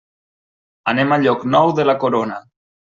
[0.95, 2.45] Anem a Llocnou de la Corona.